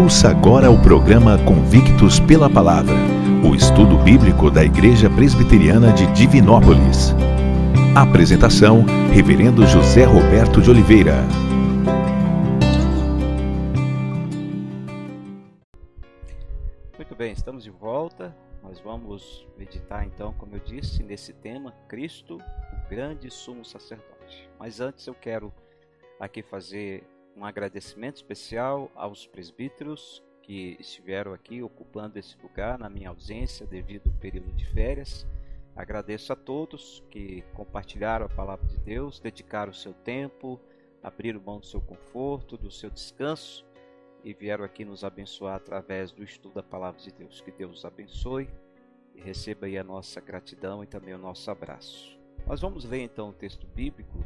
[0.00, 2.94] Ouça agora o programa Convictos pela Palavra,
[3.46, 7.14] o estudo bíblico da Igreja Presbiteriana de Divinópolis.
[7.94, 8.82] Apresentação:
[9.12, 11.16] Reverendo José Roberto de Oliveira.
[16.96, 18.34] Muito bem, estamos de volta.
[18.62, 24.48] Nós vamos meditar então, como eu disse, nesse tema, Cristo, o grande sumo sacerdote.
[24.58, 25.52] Mas antes eu quero
[26.18, 27.04] aqui fazer
[27.40, 34.08] um agradecimento especial aos presbíteros que estiveram aqui ocupando esse lugar na minha ausência devido
[34.08, 35.26] ao período de férias.
[35.74, 40.60] Agradeço a todos que compartilharam a palavra de Deus, dedicaram o seu tempo,
[41.02, 43.64] abriram mão do seu conforto, do seu descanso
[44.22, 47.40] e vieram aqui nos abençoar através do estudo da palavra de Deus.
[47.40, 48.50] Que Deus os abençoe
[49.14, 52.20] e receba aí a nossa gratidão e também o nosso abraço.
[52.46, 54.18] Nós vamos ler então o texto bíblico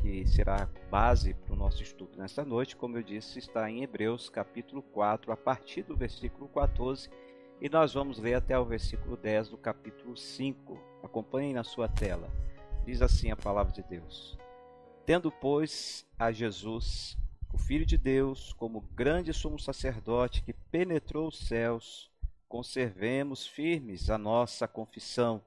[0.00, 4.28] que será base para o nosso estudo nesta noite, como eu disse, está em Hebreus
[4.28, 7.10] capítulo 4, a partir do versículo 14,
[7.60, 10.78] e nós vamos ler até o versículo 10 do capítulo 5.
[11.02, 12.30] Acompanhem na sua tela.
[12.84, 14.38] Diz assim a palavra de Deus:
[15.04, 17.18] Tendo, pois, a Jesus,
[17.52, 22.10] o Filho de Deus, como grande sumo sacerdote que penetrou os céus,
[22.48, 25.42] conservemos firmes a nossa confissão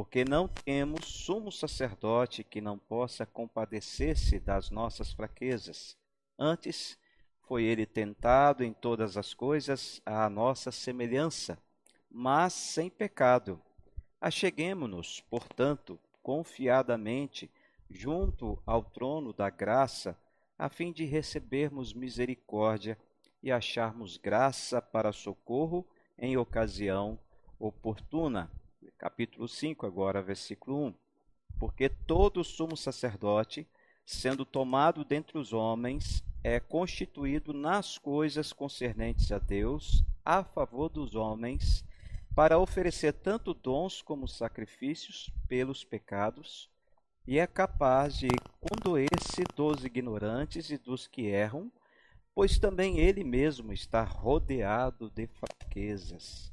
[0.00, 5.94] porque não temos sumo sacerdote que não possa compadecer-se das nossas fraquezas.
[6.38, 6.98] Antes,
[7.42, 11.58] foi ele tentado em todas as coisas à nossa semelhança,
[12.10, 13.60] mas sem pecado.
[14.18, 17.50] Acheguemo-nos, portanto, confiadamente
[17.90, 20.16] junto ao trono da graça,
[20.58, 22.96] a fim de recebermos misericórdia
[23.42, 25.86] e acharmos graça para socorro
[26.18, 27.18] em ocasião
[27.58, 28.50] oportuna
[29.00, 30.94] capítulo 5, agora, versículo 1.
[31.58, 33.66] Porque todo sumo sacerdote,
[34.04, 41.14] sendo tomado dentre os homens, é constituído nas coisas concernentes a Deus, a favor dos
[41.14, 41.82] homens,
[42.34, 46.68] para oferecer tanto dons como sacrifícios pelos pecados,
[47.26, 48.28] e é capaz de
[48.60, 51.72] condoer-se dos ignorantes e dos que erram,
[52.34, 56.52] pois também ele mesmo está rodeado de fraquezas.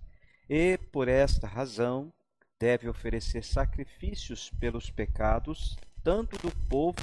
[0.50, 2.13] E, por esta razão,
[2.59, 6.97] deve oferecer sacrifícios pelos pecados, tanto do povo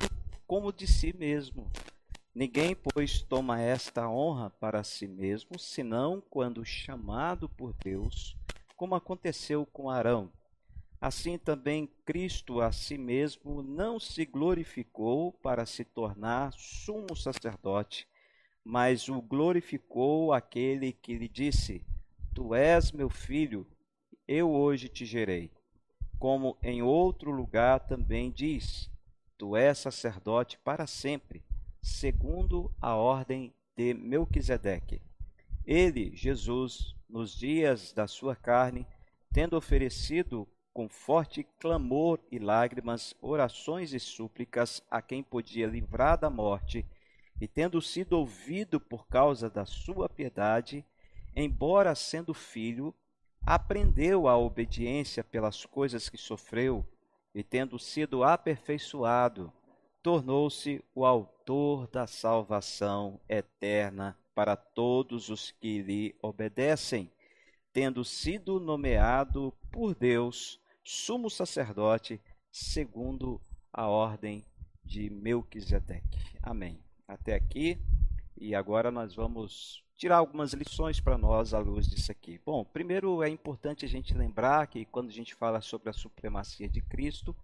[0.47, 1.71] como de si mesmo.
[2.35, 8.37] Ninguém, pois, toma esta honra para si mesmo, senão quando chamado por Deus,
[8.77, 10.33] como aconteceu com Arão.
[11.01, 18.09] Assim também Cristo a si mesmo não se glorificou para se tornar sumo sacerdote,
[18.65, 21.85] mas o glorificou aquele que lhe disse:
[22.35, 23.67] Tu és meu filho,
[24.27, 25.51] eu hoje te gerei.
[26.19, 28.91] Como em outro lugar também diz:
[29.37, 31.43] Tu és sacerdote para sempre,
[31.83, 35.03] segundo a ordem de Melquisedeque.
[35.67, 38.87] Ele, Jesus, nos dias da sua carne,
[39.33, 46.29] tendo oferecido com forte clamor e lágrimas, orações e súplicas a quem podia livrar da
[46.29, 46.85] morte,
[47.41, 50.85] e tendo sido ouvido por causa da sua piedade,
[51.35, 52.95] embora sendo filho,
[53.47, 56.85] aprendeu a obediência pelas coisas que sofreu
[57.35, 59.53] e, tendo sido aperfeiçoado,
[60.03, 67.11] tornou-se o autor da salvação eterna para todos os que lhe obedecem,
[67.73, 73.41] tendo sido nomeado por Deus sumo sacerdote segundo
[73.73, 74.45] a ordem
[74.85, 76.19] de Melquisedeque.
[76.43, 76.79] Amém.
[77.07, 77.79] Até aqui.
[78.37, 82.41] E agora nós vamos tirar algumas lições para nós à luz disso aqui.
[82.45, 86.69] Bom, primeiro é importante a gente lembrar que quando a gente fala sobre a supremacia
[86.69, 87.35] de Cristo,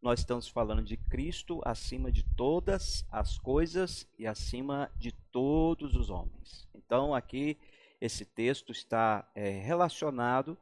[0.00, 6.08] nós estamos falando de Cristo acima de todas as coisas e acima de todos os
[6.08, 6.66] homens.
[6.74, 7.58] Então, aqui,
[8.00, 10.56] esse texto está é, relacionado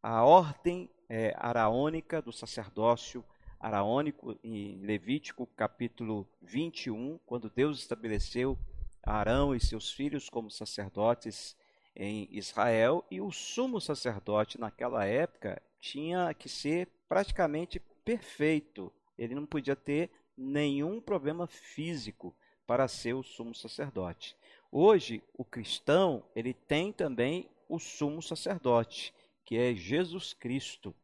[0.00, 3.24] à ordem é, araônica do sacerdócio
[3.58, 8.58] araônico em Levítico, capítulo 21, quando Deus estabeleceu
[9.04, 11.56] Arão e seus filhos como sacerdotes
[11.96, 18.92] em Israel, e o sumo sacerdote naquela época tinha que ser praticamente perfeito.
[19.16, 22.34] Ele não podia ter nenhum problema físico
[22.66, 24.36] para ser o sumo sacerdote.
[24.72, 29.14] Hoje, o cristão, ele tem também o sumo sacerdote,
[29.44, 30.94] que é Jesus Cristo,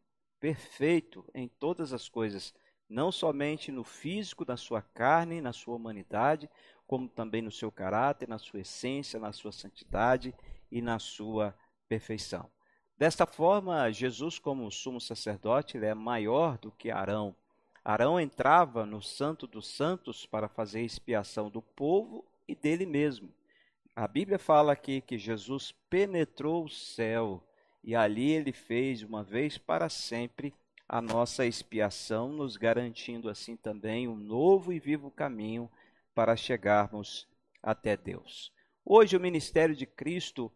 [0.41, 2.55] perfeito em todas as coisas,
[2.91, 6.51] não somente no físico, na sua carne, na sua humanidade,
[6.89, 10.35] como também no seu caráter, na sua essência, na sua santidade
[10.73, 11.55] e na sua
[11.89, 12.51] perfeição.
[12.99, 17.35] Desta forma, Jesus, como sumo sacerdote, ele é maior do que Arão.
[17.85, 23.33] Arão entrava no Santo dos Santos para fazer expiação do povo e dele mesmo.
[23.95, 27.43] A Bíblia fala aqui que Jesus penetrou o céu
[27.83, 30.53] e ali ele fez uma vez para sempre
[30.93, 35.71] a nossa expiação, nos garantindo assim também um novo e vivo caminho
[36.13, 37.29] para chegarmos
[37.63, 38.53] até Deus.
[38.85, 40.51] Hoje o ministério de Cristo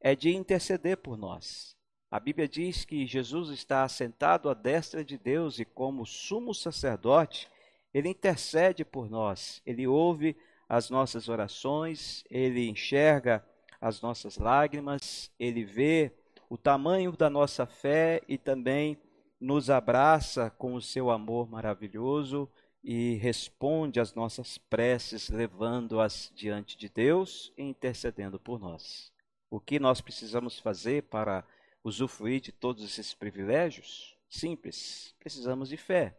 [0.00, 1.76] é de interceder por nós.
[2.08, 7.48] A Bíblia diz que Jesus está assentado à destra de Deus e, como sumo sacerdote,
[7.92, 10.36] ele intercede por nós, ele ouve
[10.68, 13.44] as nossas orações, ele enxerga
[13.80, 16.12] as nossas lágrimas, ele vê
[16.48, 18.96] o tamanho da nossa fé e também
[19.40, 22.48] nos abraça com o seu amor maravilhoso
[22.84, 29.10] e responde às nossas preces, levando-as diante de Deus e intercedendo por nós.
[29.50, 31.44] O que nós precisamos fazer para
[31.82, 34.16] usufruir de todos esses privilégios?
[34.28, 36.16] Simples, precisamos de fé.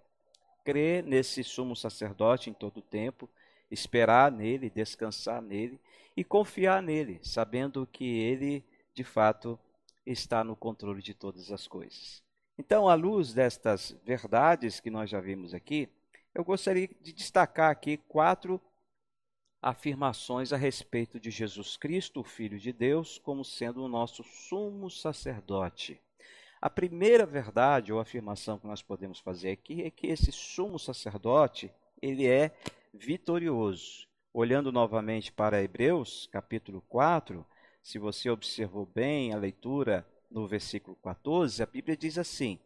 [0.64, 3.30] Crer nesse sumo sacerdote em todo o tempo,
[3.70, 5.80] esperar nele, descansar nele
[6.16, 8.64] e confiar nele, sabendo que ele,
[8.94, 9.60] de fato,
[10.06, 12.22] está no controle de todas as coisas.
[12.64, 15.90] Então, à luz destas verdades que nós já vimos aqui,
[16.32, 18.62] eu gostaria de destacar aqui quatro
[19.60, 24.92] afirmações a respeito de Jesus Cristo, o Filho de Deus, como sendo o nosso sumo
[24.92, 26.00] sacerdote.
[26.62, 31.72] A primeira verdade ou afirmação que nós podemos fazer aqui é que esse sumo sacerdote,
[32.00, 32.56] ele é
[32.94, 34.08] vitorioso.
[34.32, 37.44] Olhando novamente para Hebreus, capítulo 4,
[37.82, 42.58] se você observou bem a leitura no versículo 14, a Bíblia diz assim: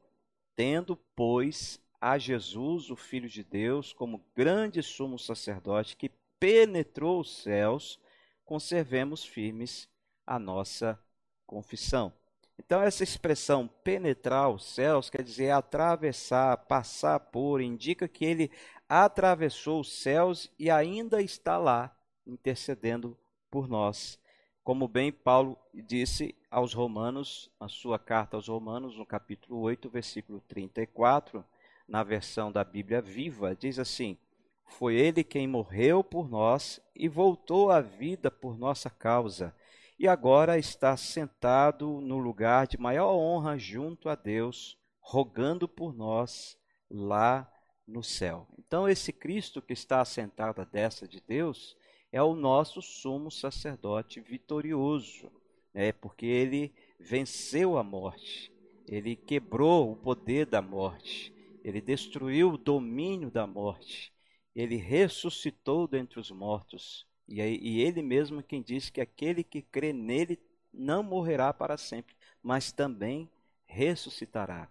[0.55, 7.41] Tendo, pois, a Jesus, o Filho de Deus, como grande sumo sacerdote que penetrou os
[7.41, 7.99] céus,
[8.45, 9.89] conservemos firmes
[10.25, 10.99] a nossa
[11.47, 12.13] confissão.
[12.57, 18.51] Então, essa expressão penetrar os céus quer dizer atravessar, passar por, indica que ele
[18.87, 21.95] atravessou os céus e ainda está lá
[22.25, 23.17] intercedendo
[23.49, 24.19] por nós.
[24.63, 30.39] Como bem Paulo disse aos Romanos, na sua carta aos Romanos, no capítulo 8, versículo
[30.47, 31.43] 34,
[31.85, 34.17] na versão da Bíblia Viva, diz assim:
[34.63, 39.53] Foi ele quem morreu por nós e voltou à vida por nossa causa,
[39.99, 46.57] e agora está sentado no lugar de maior honra junto a Deus, rogando por nós
[46.89, 47.51] lá
[47.85, 48.47] no céu.
[48.57, 51.75] Então, esse Cristo que está assentado à destra de Deus
[52.13, 55.29] é o nosso sumo sacerdote vitorioso,
[55.75, 55.91] né?
[55.91, 58.49] porque ele venceu a morte,
[58.87, 64.13] ele quebrou o poder da morte, ele destruiu o domínio da morte,
[64.55, 69.91] ele ressuscitou dentre os mortos, e, e ele mesmo quem diz que aquele que crê
[69.91, 70.39] nele
[70.73, 73.29] não morrerá para sempre, mas também
[73.65, 74.69] ressuscitará.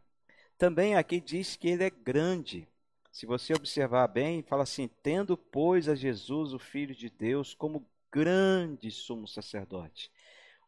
[0.57, 2.67] Também aqui diz que ele é grande,
[3.11, 7.87] se você observar bem, fala assim: tendo, pois, a Jesus, o Filho de Deus, como
[8.11, 10.11] grande sumo sacerdote.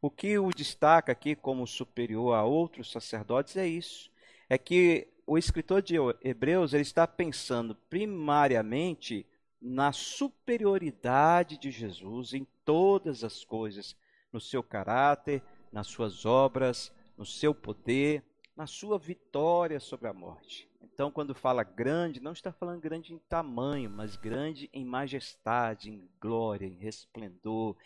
[0.01, 4.11] O que o destaca aqui como superior a outros sacerdotes é isso:
[4.49, 9.27] é que o escritor de Hebreus ele está pensando primariamente
[9.61, 13.97] na superioridade de Jesus em todas as coisas,
[14.33, 18.23] no seu caráter, nas suas obras, no seu poder,
[18.57, 20.69] na sua vitória sobre a morte.
[20.81, 26.09] Então, quando fala grande, não está falando grande em tamanho, mas grande em majestade, em
[26.21, 27.77] glória, em resplendor,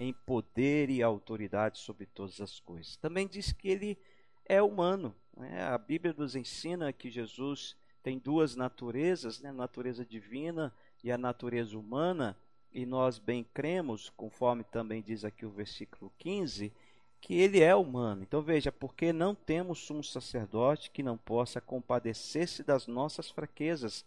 [0.00, 2.96] em poder e autoridade sobre todas as coisas.
[2.96, 3.98] Também diz que ele
[4.46, 5.14] é humano.
[5.36, 5.62] Né?
[5.62, 9.50] A Bíblia nos ensina que Jesus tem duas naturezas, né?
[9.50, 12.34] a natureza divina e a natureza humana,
[12.72, 16.72] e nós bem cremos, conforme também diz aqui o versículo 15,
[17.20, 18.22] que ele é humano.
[18.22, 24.02] Então veja, porque não temos sumo sacerdote que não possa compadecer-se das nossas fraquezas.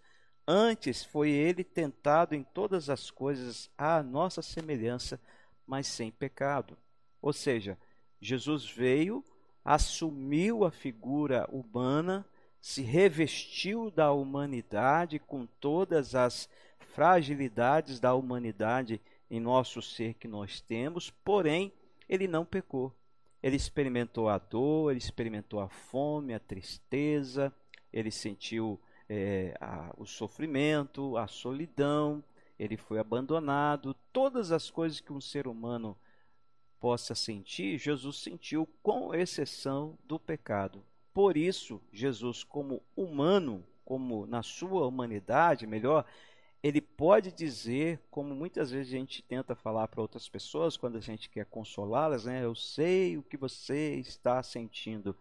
[0.47, 5.19] Antes foi ele tentado em todas as coisas à nossa semelhança,
[5.65, 6.77] mas sem pecado.
[7.21, 7.77] Ou seja,
[8.19, 9.23] Jesus veio,
[9.63, 12.25] assumiu a figura humana,
[12.61, 20.61] se revestiu da humanidade com todas as fragilidades da humanidade em nosso ser que nós
[20.61, 21.73] temos, porém
[22.07, 22.93] ele não pecou.
[23.41, 27.53] Ele experimentou a dor, ele experimentou a fome, a tristeza,
[27.91, 28.79] ele sentiu
[29.09, 32.23] é, a, o sofrimento, a solidão,
[32.57, 33.95] ele foi abandonado.
[34.11, 35.97] Todas as coisas que um ser humano
[36.79, 40.83] possa sentir, Jesus sentiu, com exceção do pecado.
[41.13, 46.05] Por isso, Jesus, como humano, como na sua humanidade, melhor,
[46.61, 51.01] ele pode dizer, como muitas vezes a gente tenta falar para outras pessoas quando a
[51.01, 52.43] gente quer consolá-las, né?
[52.43, 55.15] Eu sei o que você está sentindo.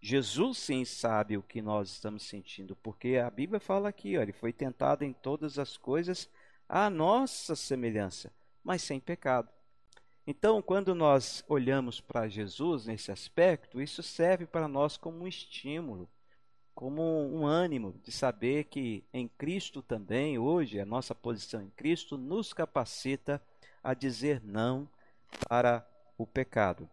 [0.00, 4.32] Jesus sim sabe o que nós estamos sentindo, porque a Bíblia fala aqui, ó, ele
[4.32, 6.28] foi tentado em todas as coisas
[6.68, 8.32] à nossa semelhança,
[8.62, 9.48] mas sem pecado.
[10.26, 16.08] Então, quando nós olhamos para Jesus nesse aspecto, isso serve para nós como um estímulo,
[16.74, 22.18] como um ânimo de saber que em Cristo também, hoje, a nossa posição em Cristo
[22.18, 23.40] nos capacita
[23.82, 24.88] a dizer não
[25.48, 26.90] para o pecado.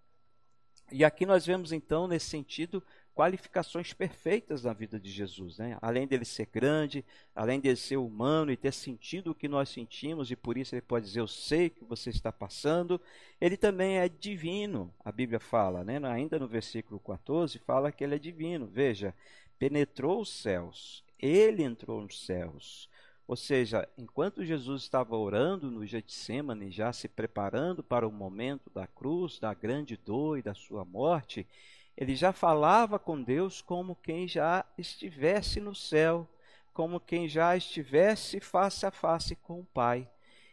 [0.91, 5.57] E aqui nós vemos então, nesse sentido, qualificações perfeitas na vida de Jesus.
[5.57, 5.77] Né?
[5.81, 7.05] Além dele ser grande,
[7.35, 10.81] além dele ser humano e ter sentido o que nós sentimos, e por isso ele
[10.81, 12.99] pode dizer: Eu sei que você está passando.
[13.39, 15.99] Ele também é divino, a Bíblia fala, né?
[16.07, 18.65] ainda no versículo 14, fala que ele é divino.
[18.65, 19.13] Veja,
[19.59, 22.89] penetrou os céus, ele entrou nos céus.
[23.25, 28.85] Ou seja, enquanto Jesus estava orando no Getsemane, já se preparando para o momento da
[28.85, 31.47] cruz, da grande dor e da sua morte,
[31.95, 36.27] ele já falava com Deus como quem já estivesse no céu,
[36.73, 40.09] como quem já estivesse face a face com o Pai.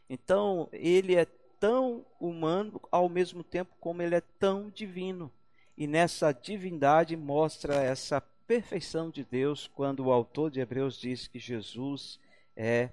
[0.09, 1.25] Então, ele é
[1.59, 5.31] tão humano ao mesmo tempo como ele é tão divino.
[5.77, 11.39] E nessa divindade mostra essa perfeição de Deus quando o autor de Hebreus diz que
[11.39, 12.19] Jesus
[12.57, 12.91] é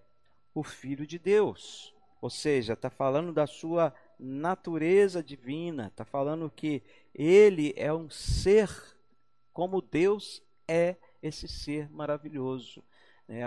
[0.54, 1.94] o Filho de Deus.
[2.22, 6.82] Ou seja, está falando da sua natureza divina, está falando que
[7.14, 8.70] ele é um ser
[9.54, 12.84] como Deus é esse ser maravilhoso.
[13.28, 13.42] Né?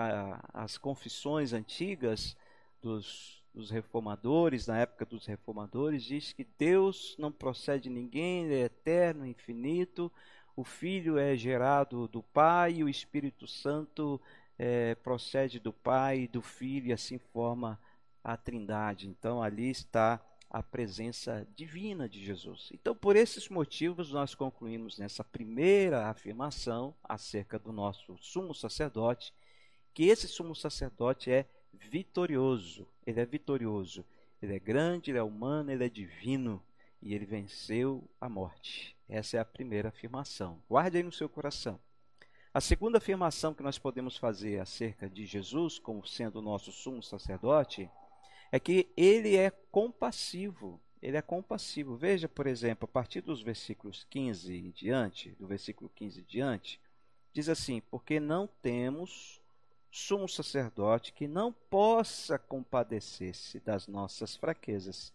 [0.52, 2.36] As confissões antigas
[2.82, 8.54] dos, dos reformadores, na época dos reformadores, diz que Deus não procede de ninguém, ele
[8.54, 10.10] é eterno, infinito,
[10.56, 14.20] o Filho é gerado do Pai e o Espírito Santo
[14.58, 17.80] é, procede do Pai e do Filho e assim forma
[18.22, 19.08] a Trindade.
[19.08, 20.20] Então ali está
[20.50, 22.70] a presença divina de Jesus.
[22.74, 29.32] Então, por esses motivos, nós concluímos nessa primeira afirmação acerca do nosso sumo sacerdote,
[29.94, 32.88] que esse sumo sacerdote é vitorioso.
[33.06, 34.04] Ele é vitorioso.
[34.42, 36.60] Ele é grande, ele é humano, ele é divino
[37.00, 38.96] e ele venceu a morte.
[39.08, 40.60] Essa é a primeira afirmação.
[40.68, 41.78] Guarde aí no seu coração.
[42.52, 47.00] A segunda afirmação que nós podemos fazer acerca de Jesus como sendo o nosso sumo
[47.00, 47.88] sacerdote
[48.50, 50.80] é que ele é compassivo.
[51.02, 51.96] Ele é compassivo.
[51.96, 56.80] Veja, por exemplo, a partir dos versículos 15 em diante, do versículo 15 em diante,
[57.32, 59.40] diz assim: Porque não temos
[59.90, 65.12] sumo sacerdote que não possa compadecer-se das nossas fraquezas.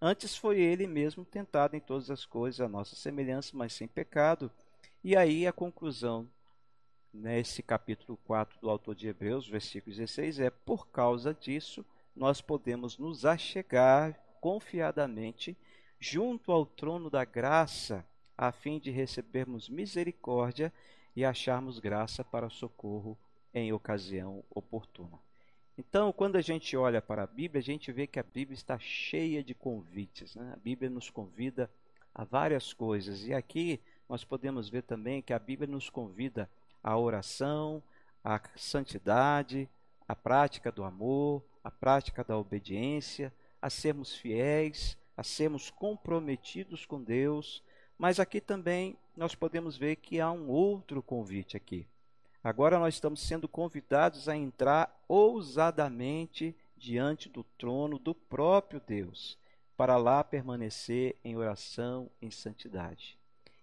[0.00, 4.50] Antes foi ele mesmo tentado em todas as coisas, a nossa semelhança, mas sem pecado.
[5.02, 6.28] E aí a conclusão
[7.12, 11.84] nesse capítulo 4 do autor de Hebreus, versículo 16, é: Por causa disso
[12.16, 15.56] nós podemos nos achegar confiadamente
[16.00, 18.04] junto ao trono da graça,
[18.36, 20.72] a fim de recebermos misericórdia
[21.14, 23.16] e acharmos graça para socorro
[23.52, 25.18] em ocasião oportuna.
[25.78, 28.78] Então, quando a gente olha para a Bíblia, a gente vê que a Bíblia está
[28.78, 30.34] cheia de convites.
[30.34, 30.52] Né?
[30.54, 31.70] A Bíblia nos convida
[32.14, 33.26] a várias coisas.
[33.26, 36.48] E aqui nós podemos ver também que a Bíblia nos convida
[36.82, 37.82] à oração,
[38.24, 39.68] à santidade,
[40.08, 47.02] à prática do amor, a prática da obediência, a sermos fiéis, a sermos comprometidos com
[47.02, 47.62] Deus,
[47.98, 51.86] mas aqui também nós podemos ver que há um outro convite aqui.
[52.44, 59.36] Agora nós estamos sendo convidados a entrar ousadamente diante do trono do próprio Deus,
[59.76, 63.18] para lá permanecer em oração, em santidade.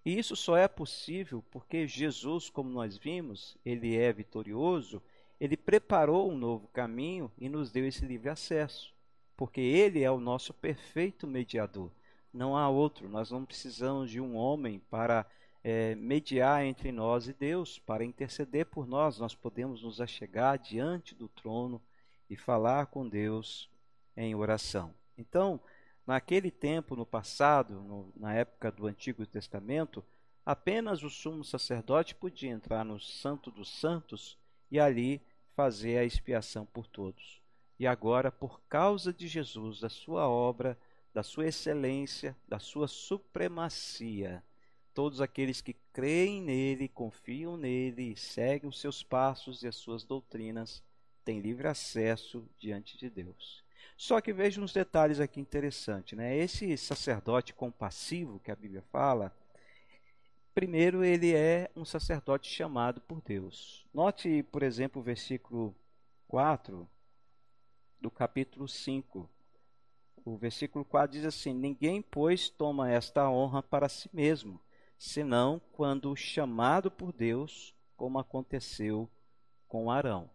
[0.05, 5.01] E isso só é possível porque Jesus, como nós vimos, ele é vitorioso
[5.43, 8.93] ele preparou um novo caminho e nos deu esse livre acesso,
[9.35, 11.91] porque ele é o nosso perfeito mediador.
[12.33, 15.25] Não há outro, nós não precisamos de um homem para
[15.61, 19.19] é, mediar entre nós e Deus, para interceder por nós.
[19.19, 21.81] Nós podemos nos achegar diante do trono
[22.29, 23.69] e falar com Deus
[24.15, 24.93] em oração.
[25.17, 25.59] Então,
[26.07, 30.01] naquele tempo, no passado, no, na época do Antigo Testamento,
[30.45, 34.37] apenas o sumo sacerdote podia entrar no Santo dos Santos
[34.71, 35.21] e ali
[35.55, 37.41] fazer a expiação por todos.
[37.79, 40.77] E agora, por causa de Jesus, da sua obra,
[41.13, 44.43] da sua excelência, da sua supremacia,
[44.93, 50.83] todos aqueles que creem nele, confiam nele seguem os seus passos e as suas doutrinas
[51.25, 53.63] têm livre acesso diante de Deus.
[53.95, 56.35] Só que veja uns detalhes aqui interessantes, né?
[56.35, 59.35] Esse sacerdote compassivo que a Bíblia fala,
[60.53, 63.87] Primeiro, ele é um sacerdote chamado por Deus.
[63.91, 65.75] Note, por exemplo, o versículo
[66.27, 66.87] 4
[67.99, 69.27] do capítulo 5.
[70.23, 74.61] O versículo 4 diz assim: Ninguém, pois, toma esta honra para si mesmo,
[74.95, 79.09] senão quando chamado por Deus, como aconteceu
[79.67, 80.29] com Arão.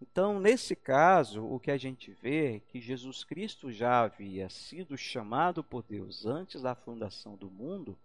[0.00, 4.96] Então, nesse caso, o que a gente vê é que Jesus Cristo já havia sido
[4.96, 7.98] chamado por Deus antes da fundação do mundo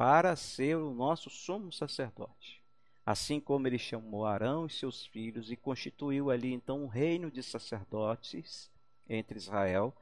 [0.00, 2.62] para ser o nosso sumo sacerdote.
[3.04, 7.42] Assim como ele chamou Arão e seus filhos e constituiu ali então um reino de
[7.42, 8.70] sacerdotes
[9.06, 9.94] entre Israel,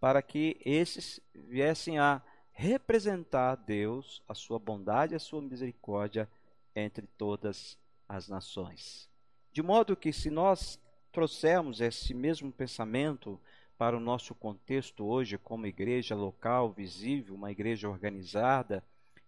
[0.00, 2.20] para que esses viessem a
[2.50, 6.28] representar Deus, a sua bondade e a sua misericórdia
[6.74, 9.08] entre todas as nações.
[9.52, 10.80] De modo que, se nós
[11.12, 13.40] trouxermos esse mesmo pensamento
[13.78, 18.82] para o nosso contexto hoje, como igreja local, visível, uma igreja organizada,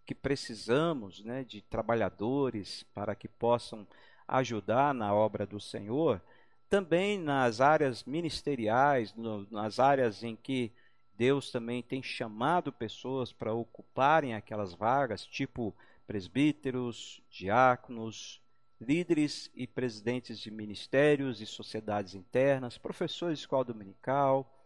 [0.07, 3.85] que precisamos né, de trabalhadores para que possam
[4.25, 6.21] ajudar na obra do Senhor,
[6.69, 10.71] também nas áreas ministeriais, no, nas áreas em que
[11.17, 18.41] Deus também tem chamado pessoas para ocuparem aquelas vagas, tipo presbíteros, diáconos,
[18.79, 24.56] líderes e presidentes de ministérios e sociedades internas, professores de escola dominical.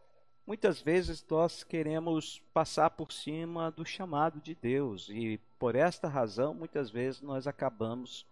[0.51, 6.53] Muitas vezes nós queremos passar por cima do chamado de Deus e por esta razão
[6.53, 8.27] muitas vezes nós acabamos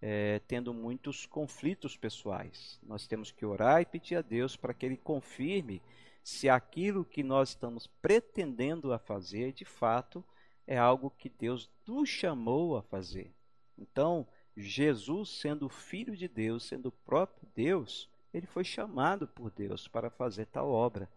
[0.00, 2.78] é, tendo muitos conflitos pessoais.
[2.80, 5.82] Nós temos que orar e pedir a Deus para que Ele confirme
[6.22, 10.24] se aquilo que nós estamos pretendendo a fazer de fato
[10.68, 13.34] é algo que Deus nos chamou a fazer.
[13.76, 14.24] Então,
[14.56, 20.08] Jesus, sendo filho de Deus, sendo o próprio Deus, ele foi chamado por Deus para
[20.08, 21.10] fazer tal obra.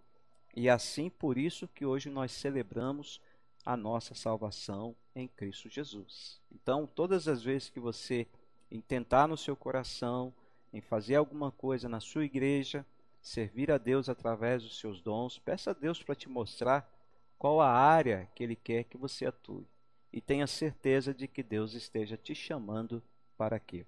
[0.58, 3.22] E assim por isso que hoje nós celebramos
[3.64, 6.42] a nossa salvação em Cristo Jesus.
[6.52, 8.26] Então, todas as vezes que você
[8.72, 10.34] intentar no seu coração
[10.74, 12.84] em fazer alguma coisa na sua igreja,
[13.22, 16.92] servir a Deus através dos seus dons, peça a Deus para te mostrar
[17.38, 19.68] qual a área que ele quer que você atue.
[20.12, 23.04] E tenha certeza de que Deus esteja te chamando
[23.38, 23.86] para aquilo.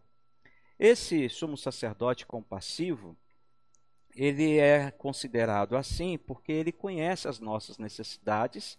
[0.77, 3.17] Esse sumo sacerdote compassivo,
[4.19, 8.77] ele é considerado assim porque ele conhece as nossas necessidades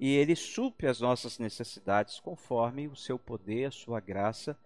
[0.00, 4.58] e ele supre as nossas necessidades conforme o seu poder, a sua graça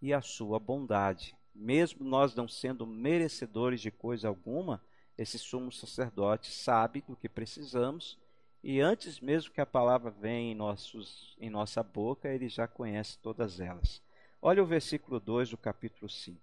[0.00, 1.36] e a sua bondade.
[1.54, 4.82] Mesmo nós não sendo merecedores de coisa alguma,
[5.18, 8.18] esse sumo sacerdote sabe do que precisamos
[8.64, 13.18] e antes mesmo que a palavra venha em, nossos, em nossa boca, ele já conhece
[13.18, 14.00] todas elas.
[14.40, 16.40] Olha o versículo 2 do capítulo 5.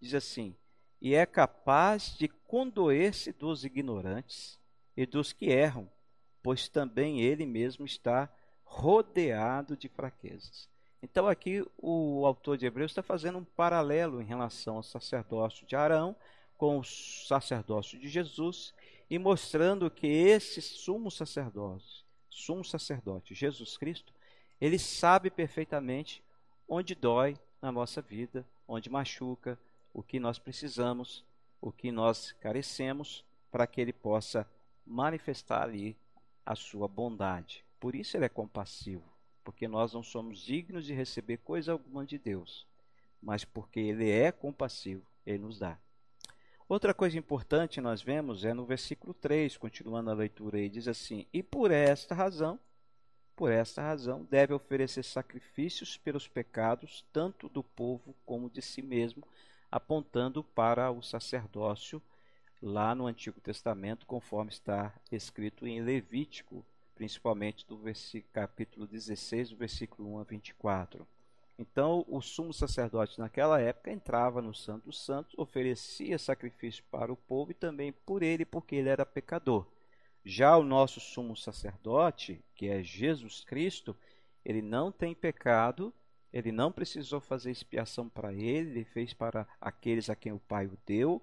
[0.00, 0.56] Diz assim:
[1.00, 4.58] E é capaz de condoer-se dos ignorantes
[4.96, 5.88] e dos que erram,
[6.42, 8.28] pois também ele mesmo está
[8.64, 10.68] rodeado de fraquezas.
[11.02, 15.74] Então, aqui o autor de Hebreus está fazendo um paralelo em relação ao sacerdócio de
[15.74, 16.14] Arão
[16.58, 18.74] com o sacerdócio de Jesus
[19.08, 24.12] e mostrando que esse sumo sacerdote, sumo sacerdote Jesus Cristo,
[24.60, 26.22] ele sabe perfeitamente
[26.68, 29.58] onde dói na nossa vida, onde machuca,
[29.92, 31.24] o que nós precisamos,
[31.60, 34.48] o que nós carecemos, para que ele possa
[34.86, 35.96] manifestar ali
[36.44, 37.64] a sua bondade.
[37.78, 39.04] Por isso ele é compassivo,
[39.44, 42.66] porque nós não somos dignos de receber coisa alguma de Deus,
[43.20, 45.78] mas porque ele é compassivo, ele nos dá.
[46.68, 51.26] Outra coisa importante nós vemos é no versículo 3, continuando a leitura aí, diz assim:
[51.32, 52.60] E por esta razão
[53.40, 59.26] por esta razão, deve oferecer sacrifícios pelos pecados, tanto do povo como de si mesmo,
[59.70, 62.02] apontando para o sacerdócio
[62.62, 67.80] lá no Antigo Testamento, conforme está escrito em Levítico, principalmente do
[68.32, 71.06] capítulo 16, do versículo 1 a 24.
[71.58, 77.16] Então, o sumo sacerdote naquela época entrava no Santo dos Santos, oferecia sacrifício para o
[77.16, 79.66] povo e também por ele, porque ele era pecador.
[80.24, 83.96] Já o nosso sumo sacerdote, que é Jesus Cristo,
[84.44, 85.92] ele não tem pecado,
[86.32, 90.66] ele não precisou fazer expiação para ele, ele fez para aqueles a quem o Pai
[90.66, 91.22] o deu,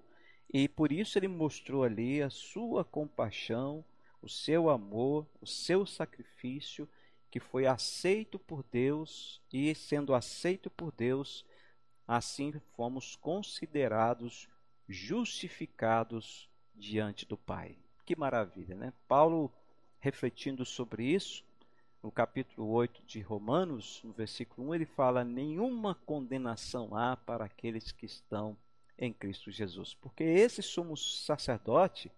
[0.52, 3.84] e por isso ele mostrou ali a sua compaixão,
[4.22, 6.88] o seu amor, o seu sacrifício,
[7.30, 11.44] que foi aceito por Deus, e sendo aceito por Deus,
[12.06, 14.48] assim fomos considerados
[14.88, 17.76] justificados diante do Pai.
[18.06, 18.92] Que maravilha, né?
[19.06, 19.52] Paulo,
[20.00, 21.44] refletindo sobre isso,
[22.02, 27.90] no capítulo 8 de Romanos, no versículo 1, ele fala: Nenhuma condenação há para aqueles
[27.92, 28.56] que estão
[28.98, 29.94] em Cristo Jesus.
[29.94, 32.10] Porque esse sumo sacerdote,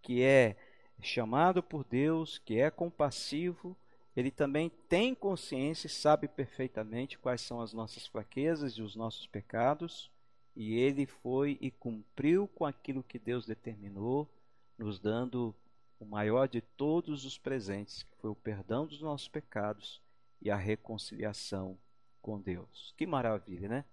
[0.00, 0.56] que é
[1.00, 3.76] chamado por Deus, que é compassivo,
[4.14, 9.26] ele também tem consciência e sabe perfeitamente quais são as nossas fraquezas e os nossos
[9.26, 10.10] pecados,
[10.54, 14.28] e ele foi e cumpriu com aquilo que Deus determinou
[14.78, 15.54] nos dando
[16.02, 20.02] o maior de todos os presentes, que foi o perdão dos nossos pecados
[20.40, 21.78] e a reconciliação
[22.20, 22.92] com Deus.
[22.96, 23.84] Que maravilha, né?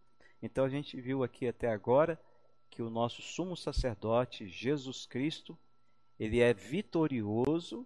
[0.41, 2.19] Então a gente viu aqui até agora
[2.67, 5.55] que o nosso sumo sacerdote Jesus Cristo,
[6.19, 7.85] ele é vitorioso,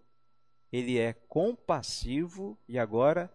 [0.72, 3.30] ele é compassivo e agora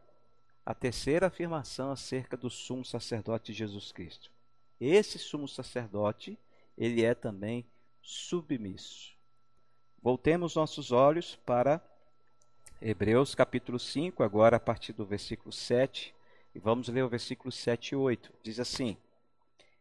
[0.65, 4.33] a terceira afirmação acerca do sumo sacerdote Jesus Cristo.
[4.81, 6.39] Esse sumo sacerdote,
[6.79, 7.67] ele é também
[8.01, 9.18] submisso.
[10.01, 11.83] Voltemos nossos olhos para
[12.81, 16.15] Hebreus capítulo 5, agora a partir do versículo 7,
[16.55, 18.33] e vamos ler o versículo 7 e 8.
[18.41, 18.97] Diz assim: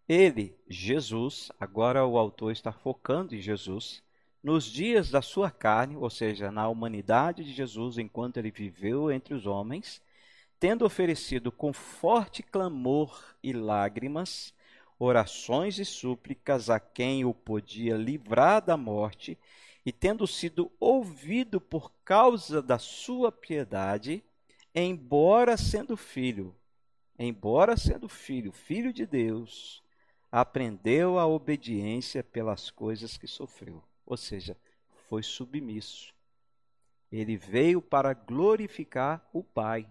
[0.10, 4.02] Ele, Jesus, agora o autor está focando em Jesus,
[4.44, 9.36] nos dias da sua carne, ou seja, na humanidade de Jesus enquanto ele viveu entre
[9.36, 10.02] os homens,
[10.60, 14.52] tendo oferecido com forte clamor e lágrimas
[15.00, 19.38] orações e súplicas a quem o podia livrar da morte,
[19.88, 24.22] e tendo sido ouvido por causa da sua piedade,
[24.76, 26.54] embora sendo filho,
[27.18, 29.82] embora sendo filho, filho de Deus,
[30.30, 33.82] aprendeu a obediência pelas coisas que sofreu.
[34.06, 34.58] Ou seja,
[35.08, 36.14] foi submisso.
[37.10, 39.90] Ele veio para glorificar o Pai.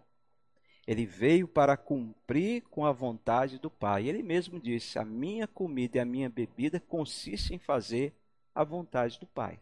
[0.87, 4.07] Ele veio para cumprir com a vontade do Pai.
[4.07, 8.15] Ele mesmo disse: A minha comida e a minha bebida consistem em fazer
[8.55, 9.59] a vontade do Pai.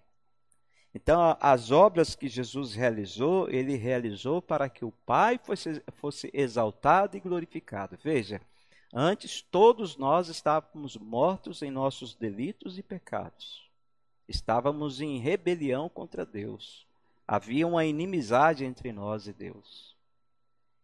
[0.94, 7.16] Então, as obras que Jesus realizou, ele realizou para que o Pai fosse, fosse exaltado
[7.16, 7.98] e glorificado.
[8.00, 8.40] Veja,
[8.92, 13.68] antes todos nós estávamos mortos em nossos delitos e pecados.
[14.28, 16.86] Estávamos em rebelião contra Deus.
[17.26, 19.96] Havia uma inimizade entre nós e Deus.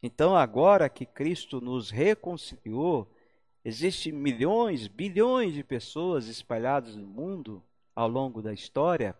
[0.02, 3.08] Então, agora que Cristo nos reconciliou,
[3.64, 7.62] existem milhões, bilhões de pessoas espalhadas no mundo
[7.94, 9.14] ao longo da história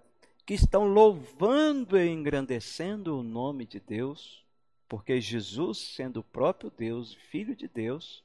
[0.51, 4.45] que estão louvando e engrandecendo o nome de Deus,
[4.89, 8.25] porque Jesus, sendo o próprio Deus, Filho de Deus,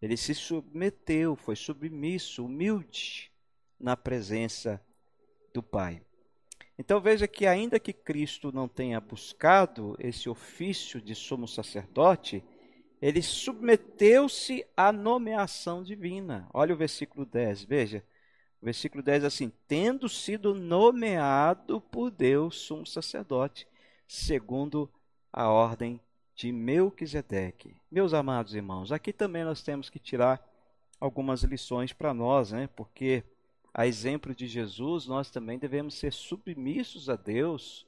[0.00, 3.30] ele se submeteu, foi submisso, humilde
[3.78, 4.82] na presença
[5.52, 6.00] do Pai.
[6.78, 12.42] Então veja que, ainda que Cristo não tenha buscado esse ofício de sumo sacerdote,
[12.98, 16.48] ele submeteu-se à nomeação divina.
[16.54, 18.02] Olha o versículo 10, veja.
[18.60, 23.66] Versículo 10 assim: Tendo sido nomeado por Deus sumo sacerdote,
[24.06, 24.90] segundo
[25.32, 26.00] a ordem
[26.34, 27.76] de Melquisedeque.
[27.90, 30.40] Meus amados irmãos, aqui também nós temos que tirar
[31.00, 32.68] algumas lições para nós, né?
[32.76, 33.24] Porque
[33.72, 37.86] a exemplo de Jesus, nós também devemos ser submissos a Deus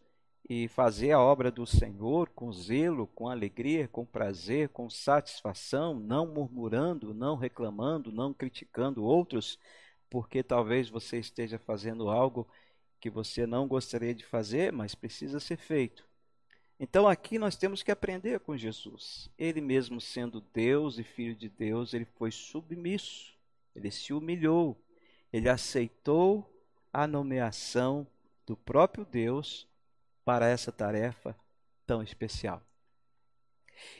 [0.48, 6.26] e fazer a obra do Senhor com zelo, com alegria, com prazer, com satisfação, não
[6.26, 9.58] murmurando, não reclamando, não criticando outros,
[10.10, 12.46] porque talvez você esteja fazendo algo
[13.00, 16.04] que você não gostaria de fazer, mas precisa ser feito.
[16.78, 19.30] Então aqui nós temos que aprender com Jesus.
[19.38, 23.34] Ele mesmo sendo Deus e filho de Deus, ele foi submisso.
[23.74, 24.76] Ele se humilhou
[25.32, 26.48] ele aceitou
[26.92, 28.06] a nomeação
[28.46, 29.66] do próprio Deus
[30.24, 31.36] para essa tarefa
[31.86, 32.62] tão especial.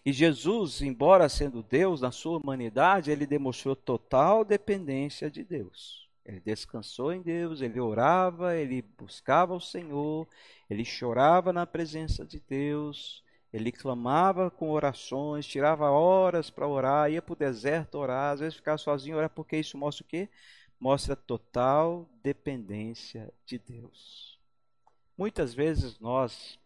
[0.05, 6.09] E Jesus, embora sendo Deus na sua humanidade, ele demonstrou total dependência de Deus.
[6.25, 10.29] Ele descansou em Deus, ele orava, ele buscava o Senhor,
[10.69, 17.21] ele chorava na presença de Deus, ele clamava com orações, tirava horas para orar, ia
[17.21, 20.29] para o deserto orar, às vezes ficava sozinho orar, porque isso mostra o quê?
[20.81, 24.39] mostra total dependência de Deus.
[25.17, 26.59] Muitas vezes nós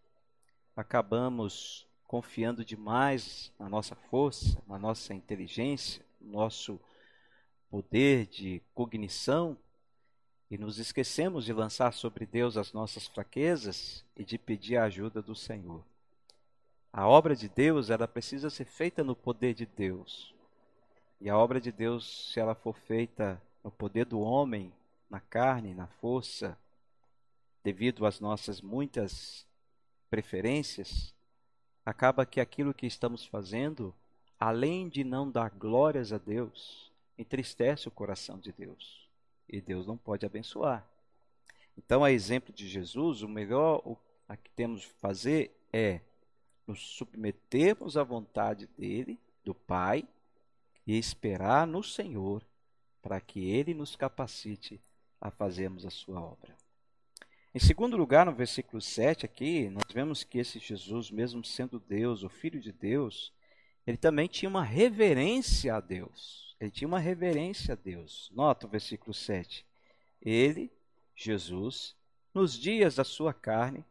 [0.77, 6.79] acabamos confiando demais na nossa força, na nossa inteligência, no nosso
[7.69, 9.59] poder de cognição
[10.49, 15.21] e nos esquecemos de lançar sobre Deus as nossas fraquezas e de pedir a ajuda
[15.21, 15.83] do Senhor.
[16.93, 20.33] A obra de Deus, ela precisa ser feita no poder de Deus.
[21.21, 24.73] E a obra de Deus, se ela for feita no poder do homem,
[25.11, 26.57] na carne, na força,
[27.65, 29.45] devido às nossas muitas
[30.09, 31.13] preferências,
[31.85, 33.95] acaba que aquilo que estamos fazendo,
[34.39, 39.09] além de não dar glórias a Deus, entristece o coração de Deus.
[39.49, 40.87] E Deus não pode abençoar.
[41.77, 43.97] Então, a exemplo de Jesus, o melhor o
[44.43, 46.01] que temos de fazer é
[46.67, 50.09] nos submetermos à vontade dele, do Pai,
[50.87, 52.43] e esperar no Senhor
[53.03, 54.81] para que ele nos capacite
[55.21, 56.57] a fazermos a sua obra.
[57.55, 62.25] Em segundo lugar, no versículo 7 aqui, nós vemos que esse Jesus, mesmo sendo Deus,
[62.25, 63.33] o Filho de Deus,
[63.87, 66.57] ele também tinha uma reverência a Deus.
[66.59, 68.29] Ele tinha uma reverência a Deus.
[68.35, 69.65] Nota o versículo 7.
[70.21, 70.69] Ele,
[71.15, 71.95] Jesus,
[72.35, 73.85] nos dias da sua carne,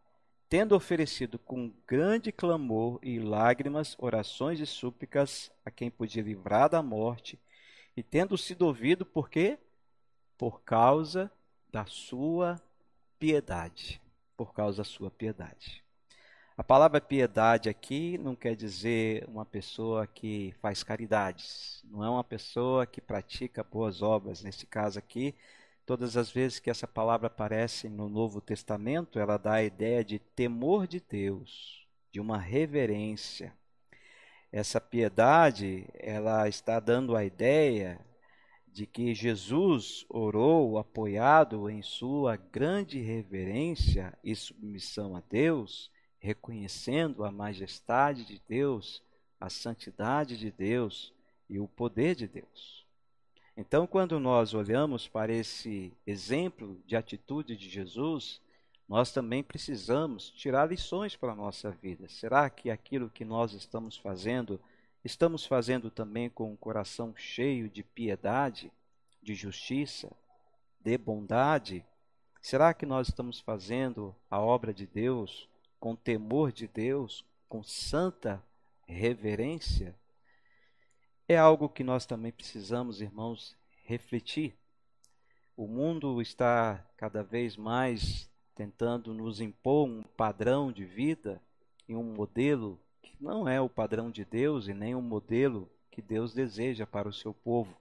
[0.50, 6.84] tendo oferecido com grande clamor e lágrimas orações e súplicas a quem podia livrar da
[6.84, 7.40] morte,
[7.96, 9.58] e tendo sido ouvido por quê?
[10.38, 11.32] por causa
[11.72, 12.62] da sua
[13.24, 14.02] piedade.
[14.36, 15.82] Por causa da sua piedade.
[16.58, 22.24] A palavra piedade aqui não quer dizer uma pessoa que faz caridades, não é uma
[22.24, 24.44] pessoa que pratica boas obras.
[24.44, 25.34] Nesse caso aqui,
[25.86, 30.20] todas as vezes que essa palavra aparece no Novo Testamento, ela dá a ideia de
[30.20, 33.54] temor de Deus, de uma reverência.
[34.52, 38.02] Essa piedade, ela está dando a ideia
[38.74, 47.32] de que Jesus orou apoiado em sua grande reverência e submissão a Deus reconhecendo a
[47.32, 49.04] majestade de Deus,
[49.40, 51.14] a santidade de Deus
[51.48, 52.84] e o poder de Deus.
[53.56, 58.42] Então, quando nós olhamos para esse exemplo de atitude de Jesus,
[58.90, 62.08] nós também precisamos tirar lições para a nossa vida.
[62.08, 64.60] Será que aquilo que nós estamos fazendo,
[65.04, 68.72] estamos fazendo também com um coração cheio de piedade,
[69.22, 70.12] de justiça,
[70.80, 71.86] de bondade?
[72.42, 75.48] Será que nós estamos fazendo a obra de Deus
[75.80, 78.42] com temor de Deus, com santa
[78.88, 79.94] reverência,
[81.28, 84.56] é algo que nós também precisamos, irmãos, refletir.
[85.56, 91.42] O mundo está cada vez mais tentando nos impor um padrão de vida
[91.88, 96.02] e um modelo que não é o padrão de Deus e nem o modelo que
[96.02, 97.78] Deus deseja para o seu povo.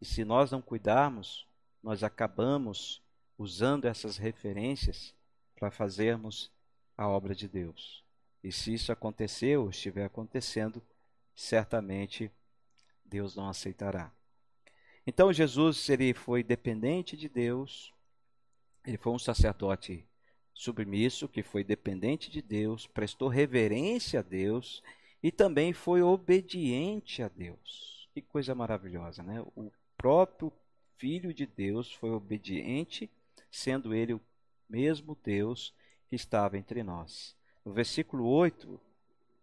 [0.00, 1.46] E se nós não cuidarmos,
[1.82, 3.00] nós acabamos
[3.38, 5.14] usando essas referências
[5.56, 6.50] para fazermos
[6.96, 8.04] a obra de Deus.
[8.42, 10.82] E se isso aconteceu ou estiver acontecendo,
[11.34, 12.30] certamente
[13.04, 14.12] Deus não aceitará.
[15.06, 17.92] Então Jesus ele foi dependente de Deus,
[18.84, 20.06] ele foi um sacerdote
[20.54, 24.82] submisso, que foi dependente de Deus, prestou reverência a Deus
[25.22, 28.08] e também foi obediente a Deus.
[28.14, 29.44] Que coisa maravilhosa, né?
[29.56, 30.52] O próprio
[30.96, 33.10] Filho de Deus foi obediente,
[33.50, 34.20] sendo ele o
[34.68, 35.74] mesmo Deus
[36.08, 37.36] que estava entre nós.
[37.64, 38.80] No versículo 8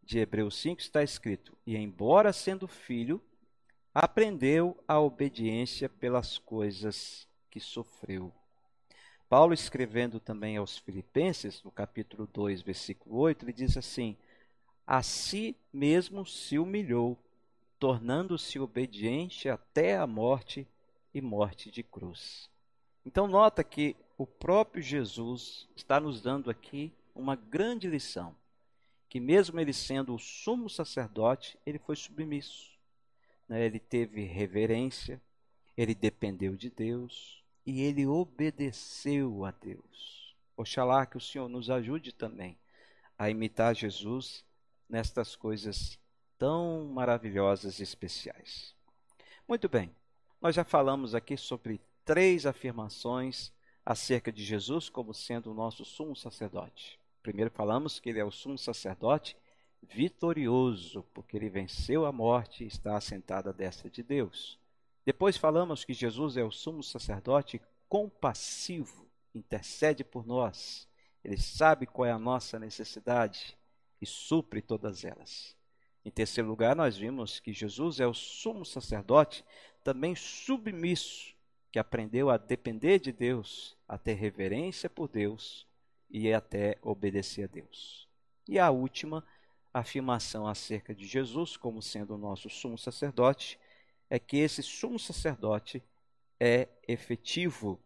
[0.03, 3.21] de Hebreus 5 está escrito: E embora sendo filho,
[3.93, 8.33] aprendeu a obediência pelas coisas que sofreu.
[9.31, 14.17] Paulo, escrevendo também aos Filipenses, no capítulo 2, versículo 8, ele diz assim:
[14.85, 17.17] A si mesmo se humilhou,
[17.79, 20.67] tornando-se obediente até a morte
[21.13, 22.49] e morte de cruz.
[23.05, 28.35] Então, nota que o próprio Jesus está nos dando aqui uma grande lição,
[29.07, 32.69] que mesmo ele sendo o sumo sacerdote, ele foi submisso.
[33.47, 33.65] Né?
[33.65, 35.21] Ele teve reverência,
[35.77, 40.35] ele dependeu de Deus e ele obedeceu a Deus.
[40.57, 42.57] Oxalá que o Senhor nos ajude também
[43.17, 44.43] a imitar Jesus
[44.89, 45.99] nestas coisas
[46.37, 48.75] tão maravilhosas e especiais.
[49.47, 49.95] Muito bem,
[50.41, 53.51] nós já falamos aqui sobre três afirmações
[53.85, 56.99] acerca de Jesus como sendo o nosso sumo sacerdote.
[57.21, 59.37] Primeiro falamos que ele é o sumo sacerdote
[59.83, 64.59] vitorioso, porque ele venceu a morte e está assentado à destra de Deus.
[65.05, 70.87] Depois falamos que Jesus é o sumo sacerdote compassivo, intercede por nós.
[71.23, 73.57] Ele sabe qual é a nossa necessidade
[74.01, 75.55] e supre todas elas.
[76.03, 79.45] Em terceiro lugar, nós vimos que Jesus é o sumo sacerdote
[79.83, 81.35] também submisso,
[81.71, 85.67] que aprendeu a depender de Deus, a ter reverência por Deus
[86.09, 88.07] e até obedecer a Deus.
[88.47, 89.23] E a última
[89.73, 93.59] afirmação acerca de Jesus como sendo o nosso sumo sacerdote
[94.11, 95.81] é que esse sumo sacerdote
[96.37, 97.79] é efetivo.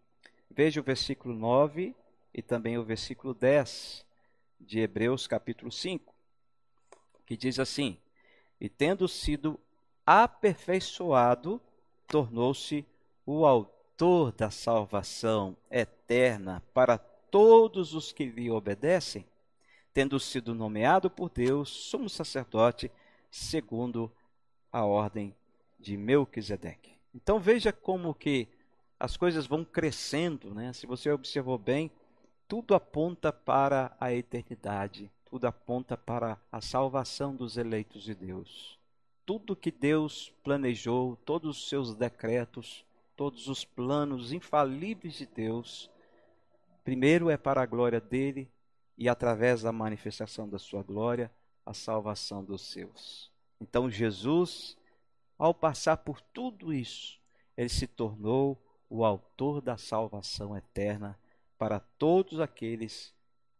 [0.50, 1.96] Veja o versículo 9
[2.34, 4.04] e também o versículo 10
[4.60, 6.16] de Hebreus capítulo 5,
[7.28, 8.00] que diz assim:
[8.60, 9.60] E tendo sido
[10.04, 11.62] aperfeiçoado,
[12.08, 12.84] tornou-se
[13.24, 19.28] o autor da salvação eterna para todos os que lhe obedecem,
[19.94, 22.92] tendo sido nomeado por Deus sumo sacerdote
[23.30, 24.12] segundo
[24.72, 25.36] a ordem
[25.86, 26.98] de Melquisedeque.
[27.14, 28.48] Então veja como que
[29.00, 30.74] as coisas vão crescendo, né?
[30.74, 31.92] Se você observou bem,
[32.48, 38.80] tudo aponta para a eternidade, tudo aponta para a salvação dos eleitos de Deus.
[39.28, 42.84] Tudo que Deus planejou, todos os seus decretos,
[43.16, 45.90] todos os planos infalíveis de Deus,
[46.84, 48.50] primeiro é para a glória dele
[48.98, 51.32] e através da manifestação da sua glória,
[51.64, 53.32] a salvação dos seus.
[53.62, 54.76] Então Jesus,
[55.38, 57.20] ao passar por tudo isso,
[57.58, 61.20] ele se tornou o autor da salvação eterna
[61.58, 63.14] para todos aqueles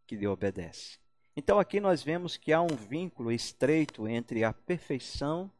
[0.06, 0.98] que lhe obedecem.
[1.36, 5.50] Então aqui nós vemos que há um vínculo estreito entre a perfeição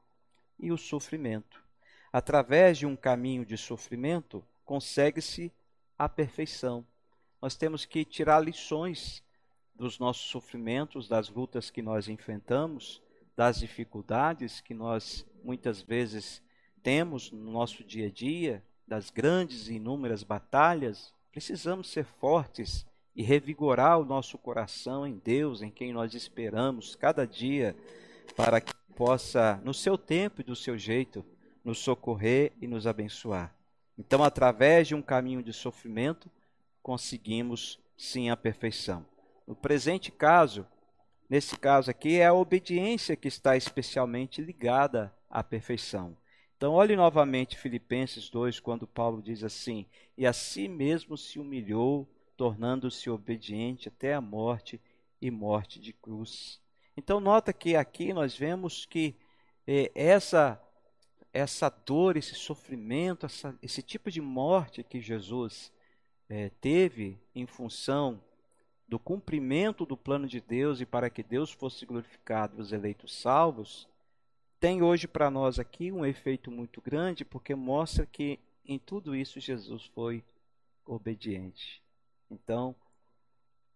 [0.59, 1.67] e o sofrimento
[2.17, 5.53] através de um caminho de sofrimento, consegue-se
[5.99, 6.83] a perfeição.
[7.43, 9.23] Nós temos que tirar lições
[9.75, 13.03] dos nossos sofrimentos, das lutas que nós enfrentamos,
[13.37, 16.43] das dificuldades que nós muitas vezes
[16.83, 21.13] temos no nosso dia a dia, das grandes e inúmeras batalhas.
[21.31, 27.27] Precisamos ser fortes e revigorar o nosso coração em Deus, em quem nós esperamos cada
[27.27, 27.77] dia,
[28.35, 31.25] para que possa, no seu tempo e do seu jeito,
[31.65, 33.55] nos socorrer e nos abençoar.
[33.99, 36.31] Então, através de um caminho de sofrimento,
[36.83, 39.05] conseguimos sim a perfeição.
[39.47, 40.67] No presente caso,
[41.29, 46.17] nesse caso aqui, é a obediência que está especialmente ligada à perfeição.
[46.57, 49.87] Então, olhe novamente Filipenses 2, quando Paulo diz assim:
[50.17, 54.81] E a si mesmo se humilhou, tornando-se obediente até a morte
[55.21, 56.61] e morte de cruz.
[56.97, 59.15] Então, nota que aqui nós vemos que
[59.67, 60.61] eh, essa
[61.37, 65.71] essa dor, esse sofrimento, essa, esse tipo de morte que Jesus
[66.31, 68.23] é, teve em função
[68.89, 73.15] do cumprimento do plano de Deus e para que Deus fosse glorificado e os eleitos
[73.15, 73.89] salvos,
[74.61, 79.41] tem hoje para nós aqui um efeito muito grande, porque mostra que em tudo isso
[79.41, 80.25] Jesus foi
[80.85, 81.83] obediente.
[82.31, 82.75] Então,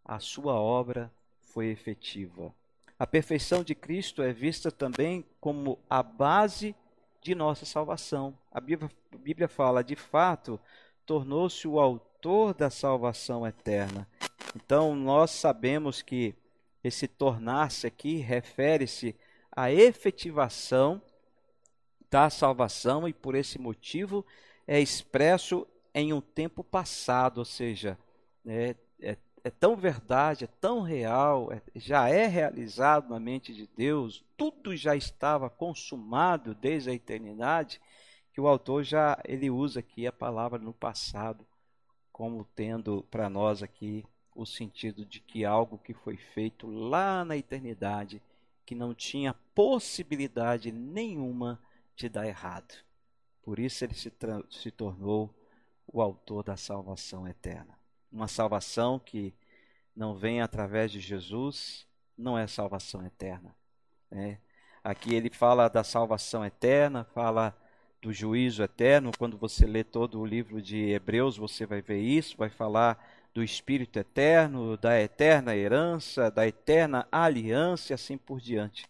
[0.05, 2.55] a sua obra foi efetiva.
[2.99, 6.75] A perfeição de Cristo é vista também como a base
[7.23, 8.37] de nossa salvação.
[8.51, 10.61] A Bíblia, a Bíblia fala, de fato,
[11.05, 14.09] tornou-se o autor da salvação eterna.
[14.57, 16.35] Então, nós sabemos que
[16.83, 19.15] esse tornar-se aqui refere-se
[19.51, 21.01] à efetivação
[22.11, 24.25] da salvação e por esse motivo
[24.67, 27.99] é expresso em um tempo passado, ou seja,
[28.47, 33.67] é, é é tão verdade, é tão real, é, já é realizado na mente de
[33.67, 37.81] Deus, tudo já estava consumado desde a eternidade,
[38.33, 41.47] que o autor já ele usa aqui a palavra no passado
[42.13, 44.05] como tendo para nós aqui
[44.43, 48.23] o sentido de que algo que foi feito lá na eternidade
[48.65, 51.61] que não tinha possibilidade nenhuma
[51.97, 52.75] de dar errado.
[53.43, 54.13] Por isso ele se,
[54.51, 55.35] se tornou
[55.87, 59.33] o autor da salvação eterna uma salvação que
[59.95, 63.55] não vem através de Jesus, não é salvação eterna.
[64.11, 64.39] Né?
[64.83, 67.57] Aqui ele fala da salvação eterna, fala
[68.01, 69.13] do juízo eterno.
[69.17, 72.99] Quando você lê todo o livro de Hebreus, você vai ver isso, vai falar
[73.33, 78.87] do Espírito eterno, da eterna herança, da eterna aliança e assim por diante.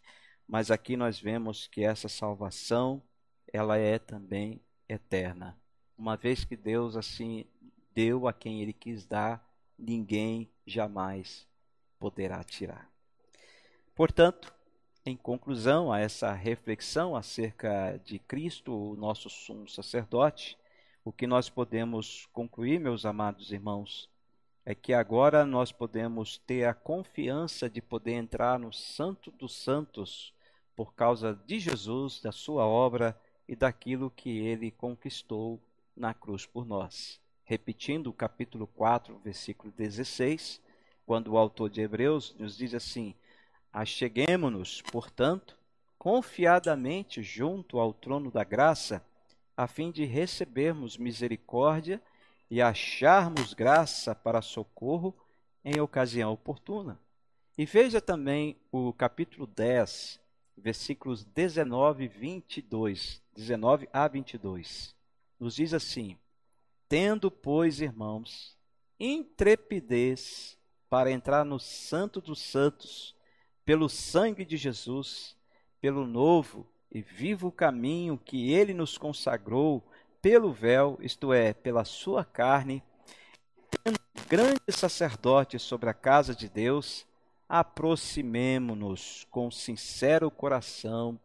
[0.48, 3.02] Mas aqui nós vemos que essa salvação,
[3.52, 5.56] ela é também eterna.
[5.96, 7.44] Uma vez que Deus assim
[7.94, 9.46] deu a quem ele quis dar,
[9.78, 11.46] ninguém jamais
[11.98, 12.90] poderá tirar.
[13.94, 14.52] Portanto,
[15.04, 20.58] em conclusão a essa reflexão acerca de Cristo, o nosso sumo sacerdote,
[21.04, 24.08] o que nós podemos concluir, meus amados irmãos,
[24.64, 30.32] é que agora nós podemos ter a confiança de poder entrar no Santo dos Santos
[30.76, 33.18] por causa de Jesus, da sua obra
[33.48, 35.60] e daquilo que ele conquistou
[35.96, 37.20] na cruz por nós.
[37.44, 40.60] Repetindo o capítulo 4, versículo 16,
[41.04, 43.14] quando o autor de Hebreus nos diz assim:
[43.72, 45.58] Acheguemo-nos, portanto,
[45.98, 49.04] confiadamente junto ao trono da graça,
[49.56, 52.00] a fim de recebermos misericórdia
[52.50, 55.14] e acharmos graça para socorro
[55.64, 57.00] em ocasião oportuna.
[57.56, 60.20] E veja também o capítulo 10,
[60.56, 64.94] versículos 19 e 22, 19 a 22.
[65.38, 66.18] Nos diz assim:
[66.88, 68.56] Tendo, pois, irmãos,
[68.98, 70.58] intrepidez
[70.88, 73.14] para entrar no Santo dos Santos,
[73.64, 75.36] pelo sangue de Jesus,
[75.80, 79.88] pelo novo e vivo caminho que ele nos consagrou
[80.22, 82.82] pelo véu, isto é, pela sua carne,
[83.82, 87.06] tendo grande sacerdote sobre a casa de Deus,
[87.48, 91.18] aproximemo-nos com sincero coração,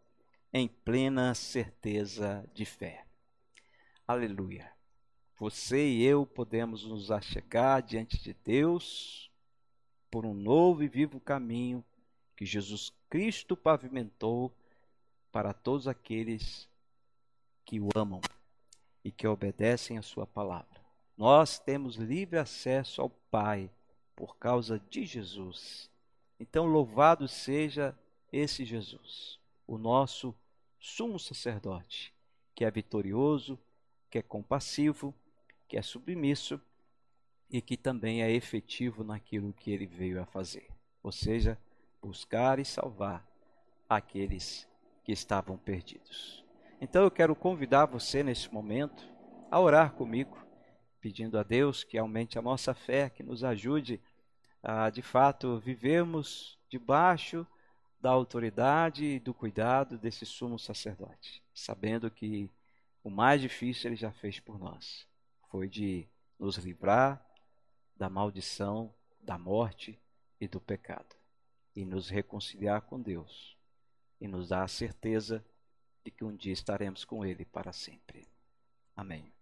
[0.53, 3.05] em plena certeza de fé.
[4.07, 4.71] Aleluia.
[5.37, 9.29] Você e eu podemos nos achegar diante de Deus
[10.09, 11.83] por um novo e vivo caminho
[12.37, 14.55] que Jesus Cristo pavimentou
[15.31, 16.69] para todos aqueles
[17.65, 18.21] que o amam
[19.05, 20.83] e que obedecem a sua palavra.
[21.15, 23.71] Nós temos livre acesso ao Pai
[24.17, 25.89] por causa de Jesus.
[26.37, 27.97] Então, louvado seja
[28.33, 30.35] esse Jesus, o nosso
[30.77, 32.13] sumo sacerdote,
[32.53, 33.57] que é vitorioso,
[34.09, 35.13] que é compassivo
[35.67, 36.61] que é submisso
[37.49, 40.67] e que também é efetivo naquilo que ele veio a fazer,
[41.01, 41.57] ou seja,
[42.01, 43.27] buscar e salvar
[43.89, 44.67] aqueles
[45.03, 46.44] que estavam perdidos.
[46.87, 49.11] Então eu quero convidar você nesse momento
[49.49, 50.37] a orar comigo
[51.01, 53.99] pedindo a Deus que aumente a nossa fé, que nos ajude
[54.61, 57.45] a, de fato, vivermos debaixo
[57.99, 62.51] da autoridade e do cuidado desse sumo sacerdote, sabendo que
[63.03, 65.07] o mais difícil ele já fez por nós,
[65.49, 66.07] foi de
[66.37, 67.19] nos livrar
[67.95, 69.99] da maldição, da morte
[70.39, 71.15] e do pecado,
[71.75, 73.57] e nos reconciliar com Deus,
[74.21, 75.43] e nos dar a certeza
[76.05, 78.27] de que um dia estaremos com Ele para sempre.
[78.95, 79.33] Amém.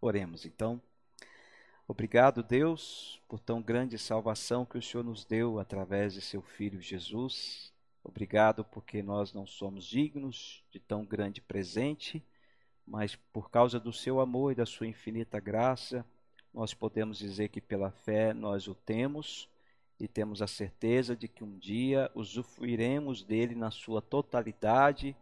[0.00, 0.82] Oremos então.
[1.86, 6.82] Obrigado, Deus, por tão grande salvação que o Senhor nos deu através de seu Filho
[6.82, 7.72] Jesus.
[8.02, 12.22] Obrigado porque nós não somos dignos de tão grande presente,
[12.84, 16.04] mas por causa do seu amor e da sua infinita graça,
[16.52, 19.48] nós podemos dizer que pela fé nós o temos
[20.00, 25.16] e temos a certeza de que um dia usufruiremos dele na sua totalidade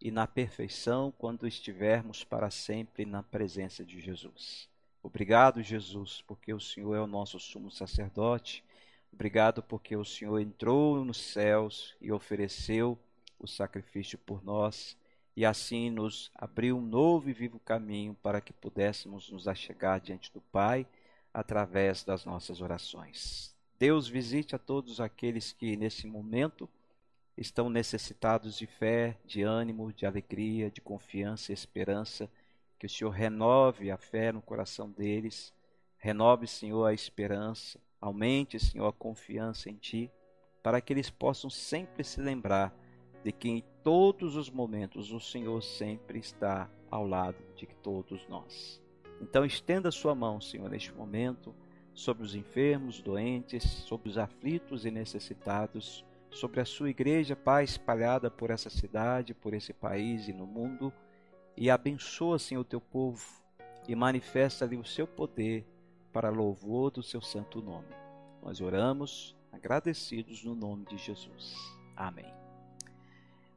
[0.00, 4.68] e na perfeição quando estivermos para sempre na presença de Jesus.
[5.02, 8.64] Obrigado, Jesus, porque o Senhor é o nosso sumo sacerdote.
[9.12, 12.98] Obrigado porque o Senhor entrou nos céus e ofereceu
[13.38, 14.96] o sacrifício por nós
[15.36, 20.32] e assim nos abriu um novo e vivo caminho para que pudéssemos nos achegar diante
[20.32, 20.86] do Pai
[21.32, 23.54] através das nossas orações.
[23.78, 26.68] Deus visite a todos aqueles que nesse momento
[27.40, 32.30] estão necessitados de fé, de ânimo, de alegria, de confiança e esperança.
[32.78, 35.52] Que o Senhor renove a fé no coração deles,
[35.96, 40.10] renove, Senhor, a esperança, aumente, Senhor, a confiança em Ti,
[40.62, 42.74] para que eles possam sempre se lembrar
[43.24, 48.82] de que em todos os momentos o Senhor sempre está ao lado de todos nós.
[49.20, 51.54] Então estenda sua mão, Senhor, neste momento,
[51.94, 58.30] sobre os enfermos, doentes, sobre os aflitos e necessitados, sobre a sua igreja, Pai, espalhada
[58.30, 60.92] por essa cidade, por esse país e no mundo
[61.56, 63.22] e abençoa, Senhor, o teu povo
[63.86, 65.66] e manifesta ali o seu poder
[66.10, 67.94] para louvor do seu santo nome.
[68.42, 71.54] Nós oramos agradecidos no nome de Jesus.
[71.94, 72.32] Amém.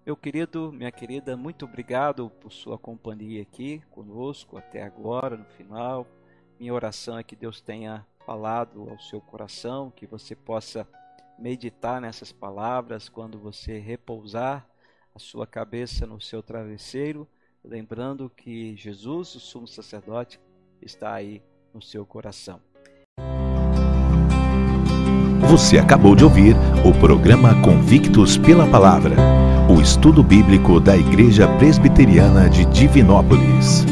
[0.06, 6.06] Meu querido, minha querida, muito obrigado por sua companhia aqui conosco até agora, no final.
[6.60, 10.86] Minha oração é que Deus tenha falado ao seu coração, que você possa
[11.40, 14.68] meditar nessas palavras quando você repousar
[15.14, 17.28] a sua cabeça no seu travesseiro
[17.64, 20.40] lembrando que Jesus, o sumo sacerdote,
[20.82, 21.42] está aí
[21.74, 22.60] no seu coração.
[25.50, 26.56] Você acabou de ouvir
[26.86, 29.16] o programa Convictos pela Palavra,
[29.70, 33.86] o estudo bíblico da Igreja Presbiteriana de Divinópolis.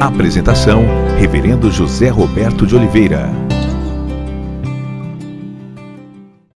[0.00, 0.82] Apresentação:
[1.18, 3.45] Reverendo José Roberto de Oliveira.